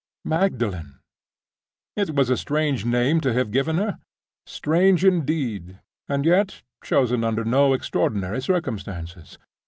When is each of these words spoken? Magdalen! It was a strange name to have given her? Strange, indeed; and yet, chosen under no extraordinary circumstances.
Magdalen! 0.25 0.97
It 1.95 2.15
was 2.15 2.31
a 2.31 2.35
strange 2.35 2.85
name 2.87 3.21
to 3.21 3.33
have 3.33 3.51
given 3.51 3.77
her? 3.77 3.99
Strange, 4.47 5.05
indeed; 5.05 5.79
and 6.09 6.25
yet, 6.25 6.63
chosen 6.83 7.23
under 7.23 7.45
no 7.45 7.73
extraordinary 7.73 8.41
circumstances. 8.41 9.37